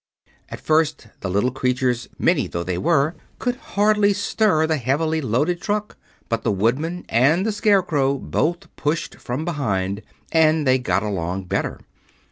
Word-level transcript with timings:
At 0.49 0.59
first 0.59 1.09
the 1.19 1.29
little 1.29 1.51
creatures, 1.51 2.09
many 2.17 2.47
though 2.47 2.63
they 2.63 2.79
were, 2.79 3.13
could 3.37 3.57
hardly 3.57 4.13
stir 4.13 4.65
the 4.65 4.77
heavily 4.77 5.21
loaded 5.21 5.61
truck; 5.61 5.95
but 6.27 6.41
the 6.41 6.51
Woodman 6.51 7.05
and 7.07 7.45
the 7.45 7.51
Scarecrow 7.51 8.17
both 8.17 8.75
pushed 8.75 9.17
from 9.17 9.45
behind, 9.45 10.01
and 10.31 10.65
they 10.65 10.79
got 10.79 11.03
along 11.03 11.43
better. 11.43 11.79